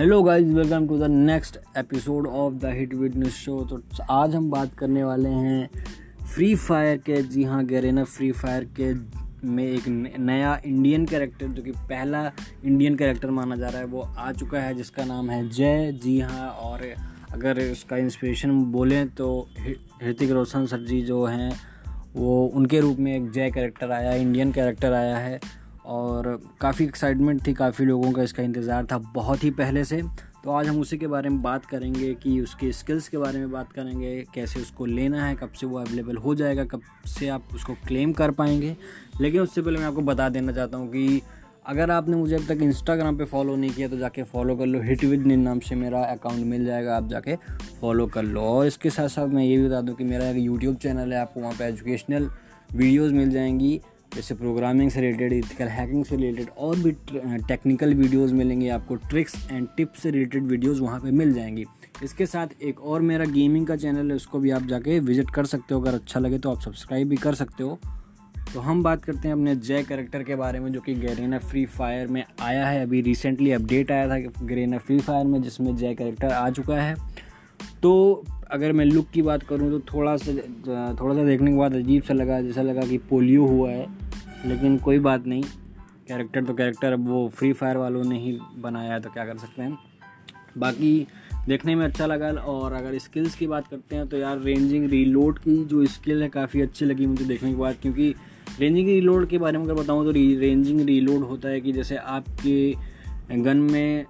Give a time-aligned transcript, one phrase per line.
[0.00, 4.50] Hello guys welcome to the next episode of the hit witness show तो आज हम
[4.50, 5.68] बात करने वाले हैं
[6.34, 8.92] फ्री फायर के। जी हाँ गैरेना फ्री फायर के
[9.48, 9.88] में एक
[10.18, 12.24] नया इंडियन कैरेक्टर जो कि पहला
[12.64, 16.20] इंडियन कैरेक्टर माना जा रहा है, वो आ चुका है, जिसका नाम है जय। जी
[16.20, 16.88] हाँ और
[17.32, 19.48] अगर इसका इंस्पिरेशन बोलें तो
[20.04, 21.52] ऋतिक रोशन सर जी जो हैं,
[22.16, 25.40] वो उनके रूप में एक जय कैरेक्टर आया इंडियन कैरेक्टर आया है।
[25.86, 30.02] और काफ़ी एक्साइटमेंट थी काफ़ी लोगों का इसका इंतज़ार था बहुत ही पहले से।
[30.44, 33.50] तो आज हम उसी के बारे में बात करेंगे कि उसके स्किल्स के बारे में
[33.50, 37.54] बात करेंगे, कैसे उसको लेना है, कब से वो अवेलेबल हो जाएगा, कब से आप
[37.54, 38.76] उसको क्लेम कर पाएँगे।
[39.20, 41.22] लेकिन उससे पहले मैं आपको बता देना चाहता हूँ कि
[41.66, 44.80] अगर आपने मुझे अब तक इंस्टाग्राम पे फॉलो नहीं किया तो जाके फॉलो कर लो।
[44.82, 47.36] हिट विद निन नाम से मेरा अकाउंट मिल जाएगा, आप जाके
[47.80, 50.36] फॉलो कर लो। और इसके साथ साथ मैं ये भी बता दूँ कि मेरा एक
[50.36, 52.30] यूट्यूब चैनल है, आपको वहाँ पर एजुकेशनल
[52.70, 53.80] वीडियोज़ मिल जाएँगी।
[54.16, 56.92] जैसे प्रोग्रामिंग से रिलेटेड इथिकल हैकिंग से रिलेटेड और भी
[57.48, 61.64] टेक्निकल वीडियोस मिलेंगे, आपको ट्रिक्स एंड टिप्स से रिलेटेड वीडियोस वहाँ पे मिल जाएँगी।
[62.02, 65.46] इसके साथ एक और मेरा गेमिंग का चैनल है, उसको भी आप जाके विज़िट कर
[65.46, 67.78] सकते हो, अगर अच्छा लगे तो आप सब्सक्राइब भी कर सकते हो।
[68.54, 71.64] तो हम बात करते हैं अपने जय करेक्टर के बारे में, जो कि गरेना फ्री
[71.66, 75.94] फायर में आया है। अभी रिसेंटली अपडेट आया था गरेना फ्री फायर में, जिसमें जय
[75.94, 76.94] करेक्टर आ चुका है।
[77.82, 80.32] तो अगर मैं लुक की बात करूँ तो थोड़ा सा
[81.00, 83.86] थोड़ा सा देखने के बाद अजीब सा लगा, जैसा लगा कि पोलियो हुआ है,
[84.46, 85.42] लेकिन कोई बात नहीं।
[86.08, 89.36] कैरेक्टर तो कैरेक्टर, अब वो फ्री फायर वालों ने ही बनाया है तो क्या कर
[89.38, 89.78] सकते हैं।
[90.58, 91.06] बाकी
[91.48, 95.38] देखने में अच्छा लगा, और अगर स्किल्स की बात करते हैं तो यार रेंजिंग रीलोड
[95.38, 98.14] की जो स्किल है, काफ़ी अच्छी लगी मुझे देखने के बाद, क्योंकि
[98.60, 102.74] रेंजिंग रीलोड के बारे में अगर बताऊँ तो रेंजिंग रीलोड होता है कि जैसे आपके
[103.34, 104.04] गन में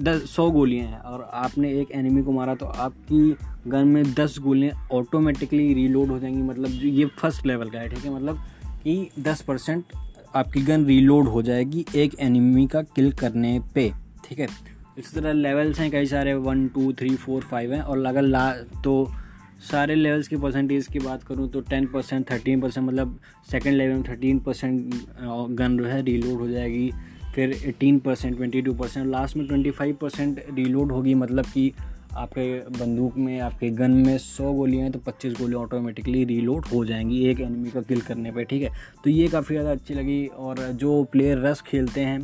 [0.00, 4.38] दस, सौ गोलियाँ हैं और आपने एक एनिमी को मारा तो आपकी गन में दस
[4.38, 8.14] गोलियाँ ऑटोमेटिकली रीलोड हो जाएँगी। मतलब ये फ़र्स्ट लेवल का है, ठीक है?
[8.14, 8.38] मतलब
[8.84, 9.84] कि 10 परसेंट
[10.36, 13.90] आपकी गन रीलोड हो जाएगी एक एनिमी का किल करने पे,
[14.24, 14.46] ठीक है?
[14.98, 18.50] इस तरह लेवल्स हैं कई सारे one two three four five हैं। और अगर ला
[18.84, 19.10] तो
[19.70, 23.18] सारे लेवल्स की परसेंटेज की बात करूँ तो टेन परसेंट थर्टीन परसेंट मतलब
[23.50, 24.94] सेकेंड लेवल में थर्टीन परसेंट
[25.52, 26.90] गन जो है रीलोड हो जाएगी।
[27.34, 31.72] फिर eighteen percent, twenty two percent last में ट्वेंटी फाइव परसेंट रीलोड होगी मतलब कि
[32.12, 36.84] आपके बंदूक में, आपके गन में सौ गोलियाँ हैं तो पच्चीस गोलियाँ ऑटोमेटिकली रीलोड हो
[36.84, 38.70] जाएँगी, एक एनिमी का किल करने पे, ठीक है?
[39.04, 42.18] तो ये काफ़ी ज़्यादा अच्छी लगी, और जो प्लेयर रस खेलते हैं,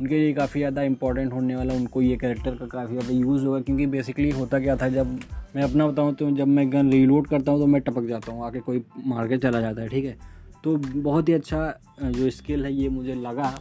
[0.00, 3.60] उनके लिए काफ़ी ज़्यादा इंपॉर्टेंट होने वाला, उनको ये कैरेक्टर का काफ़ी ज़्यादा यूज़ होगा,
[3.60, 5.18] क्योंकि बेसिकली होता क्या था, जब
[5.56, 8.46] मैं अपना बताऊँ तो जब मैं गन रीलोड करता हूँ तो मैं टपक जाता हूँ
[8.46, 10.16] आके कोई मार के चला जाता है, ठीक है?
[10.64, 13.54] तो बहुत ही अच्छा जो स्किल है, ये मुझे लगा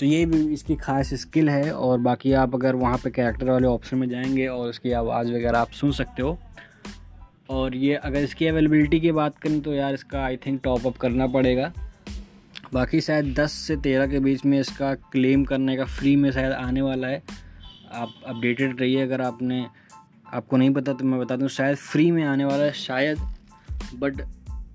[0.00, 3.66] तो ये भी इसकी खास स्किल है और बाकी आप अगर वहाँ पे कैरेक्टर वाले
[3.66, 6.38] ऑप्शन में जाएँगे और उसकी आवाज़ वगैरह आप सुन सकते हो।
[7.50, 10.96] और ये अगर इसकी अवेलेबिलिटी की बात करें तो यार इसका आई थिंक टॉप अप
[10.96, 11.72] करना पड़ेगा।
[12.74, 16.52] बाकी शायद 10 से 13 के बीच में इसका क्लेम करने का फ्री में शायद
[16.52, 17.22] आने वाला है।
[17.92, 19.66] आप अपडेटेड रहिए अगर आपने,
[20.34, 23.18] आपको नहीं पता तो मैं बता दूँ, शायद फ्री में आने वाला है शायद
[23.94, 24.22] बट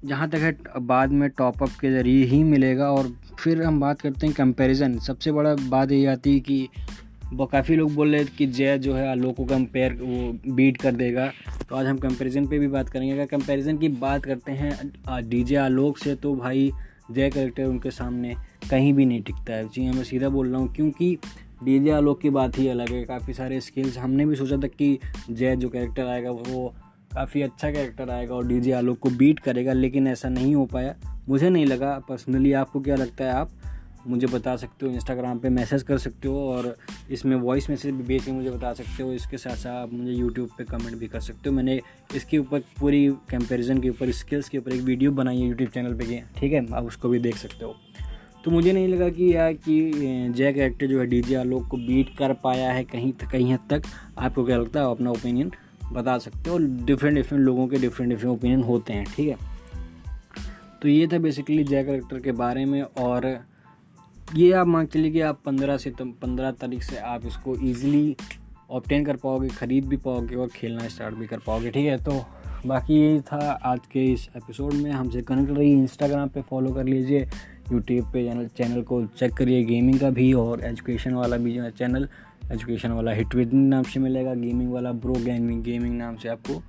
[0.05, 4.27] जहाँ तक है बाद में टॉपअप के ज़रिए ही मिलेगा और फिर हम बात करते
[4.27, 6.67] हैं कंपैरिजन सबसे बड़ा बात ये आती है कि
[7.33, 10.77] वो काफ़ी लोग बोल रहे हैं कि जय जो है आलोक को कंपेयर वो बीट
[10.77, 11.31] कर देगा।
[11.69, 15.55] तो आज हम कंपैरिजन पे भी बात करेंगे। अगर कंपैरिजन की बात करते हैं डीजे
[15.55, 16.71] आलोक से तो भाई
[17.11, 18.35] जय करेक्टर उनके सामने
[18.69, 21.17] कहीं भी नहीं टिकता है। जी, मैं सीधा बोल रहा हूँ, क्योंकि
[21.63, 24.97] डीजे आलोक की बात ही अलग है। काफ़ी सारे स्किल्स हमने भी सोचा था कि
[25.29, 26.73] जय जो कैरेक्टर आएगा, वो
[27.15, 30.95] काफ़ी अच्छा कैरेक्टर आएगा और डीजे आलोक को बीट करेगा, लेकिन ऐसा नहीं हो पाया।
[31.29, 33.51] मुझे नहीं लगा पर्सनली आपको क्या लगता है आप?
[34.07, 36.75] मुझे बता सकते हो इंस्टाग्राम पे मैसेज कर सकते हो और
[37.11, 40.11] इसमें वॉइस मैसेज भी भेज के मुझे बता सकते हो। इसके साथ साथ आप मुझे
[40.11, 41.79] यूट्यूब पे कमेंट भी कर सकते हो। मैंने
[42.15, 45.93] इसके ऊपर पूरी कंपैरिजन के ऊपर स्किल्स के ऊपर एक वीडियो बनाई है यूट्यूब चैनल
[45.93, 47.75] पे ठीक है, आप उसको भी देख सकते हो।
[48.45, 49.91] तो मुझे नहीं लगा कि यार कि
[50.29, 53.59] जय कैरेक्टर जो है डी जे आलोक को बीट कर पाया है कहीं कहीं हद
[53.69, 53.83] तक।
[54.17, 54.91] आपको क्या लगता है?
[54.91, 55.51] अपना ओपिनियन
[55.91, 59.37] बता सकते हो। डिफरेंट डिफरेंट लोगों के डिफरेंट डिफरेंट ओपिनियन होते हैं, ठीक है?
[60.81, 63.45] तो ये था बेसिकली जय करेक्टर के बारे में और
[64.35, 68.15] ये आप मान कि आप पंद्रह से पंद्रह तारीख से आप इसको ईजिली
[68.71, 72.03] ऑप्टेन कर पाओगे, ख़रीद भी पाओगे और खेलना स्टार्ट भी कर पाओगे, ठीक है?
[72.03, 72.25] तो
[72.65, 76.83] बाकी यही था आज के इस एपिसोड में। हमसे कनेक्ट रहिए इंस्टाग्राम पे फॉलो कर
[76.83, 77.27] लीजिए।
[77.71, 81.63] यूट्यूब पे चैनल चैनल को चेक करिए गेमिंग का भी और एजुकेशन वाला भी जो
[81.63, 82.07] है चैनल
[82.51, 86.61] एजुकेशन वाला हिट विद नाम से मिलेगा गेमिंग वाला ब्रो गेमिंग गेमिंग नाम से आपको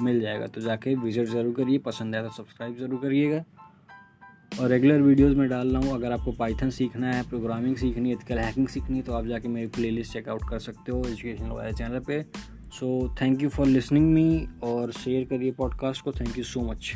[0.00, 3.44] मिल जाएगा। तो जाके विज़िट ज़रूर करिए, पसंद आया तो सब्सक्राइब ज़रूर करिएगा।
[4.52, 8.14] और रेगुलर वीडियोस में डाल रहा हूँ, अगर आपको पाइथन सीखना है प्रोग्रामिंग सीखनी है
[8.14, 11.72] एथिकल हैकिंग सीखनी है तो आप जाके मेरी प्लेलिस्ट चेकआउट कर सकते हो एजुकेशन वाले
[11.72, 12.22] चैनल पे।
[12.70, 16.92] So thank you for listening me और शेयर करिए पॉडकास्ट को। Thank you so much